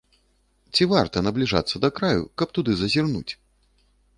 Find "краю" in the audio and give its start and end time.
1.99-2.23